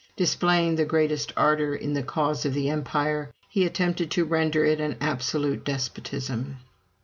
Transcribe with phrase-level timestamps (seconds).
[0.15, 4.81] Displaying the greatest ardor in the cause of the Empire, he attempted to render it
[4.81, 6.57] an absolute despotism.